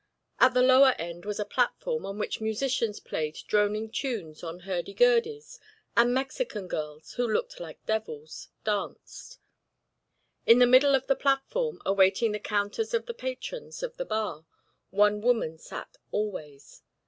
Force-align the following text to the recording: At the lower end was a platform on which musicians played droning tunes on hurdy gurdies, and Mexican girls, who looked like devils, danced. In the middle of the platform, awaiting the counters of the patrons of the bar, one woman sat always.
At 0.39 0.55
the 0.55 0.63
lower 0.63 0.95
end 0.97 1.25
was 1.25 1.39
a 1.39 1.45
platform 1.45 2.07
on 2.07 2.17
which 2.17 2.41
musicians 2.41 2.99
played 2.99 3.35
droning 3.47 3.91
tunes 3.91 4.43
on 4.43 4.61
hurdy 4.61 4.95
gurdies, 4.95 5.59
and 5.95 6.11
Mexican 6.11 6.67
girls, 6.67 7.13
who 7.13 7.27
looked 7.31 7.59
like 7.59 7.85
devils, 7.85 8.47
danced. 8.63 9.37
In 10.47 10.57
the 10.57 10.65
middle 10.65 10.95
of 10.95 11.05
the 11.05 11.15
platform, 11.15 11.83
awaiting 11.85 12.31
the 12.31 12.39
counters 12.39 12.95
of 12.95 13.05
the 13.05 13.13
patrons 13.13 13.83
of 13.83 13.97
the 13.97 14.05
bar, 14.05 14.47
one 14.89 15.21
woman 15.21 15.59
sat 15.59 15.97
always. 16.11 16.81